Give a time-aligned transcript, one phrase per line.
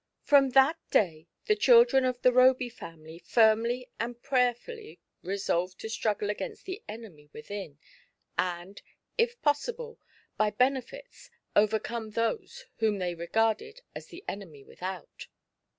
[0.27, 5.89] ^nIROM that day the children of the Roby family ^ firmly and prayerfully resolved to
[5.91, 7.77] struggle against the enemy within,
[8.35, 8.81] and,
[9.19, 9.99] if possible,
[10.37, 15.27] by benefits overcome those whom they regarded as the enemy without.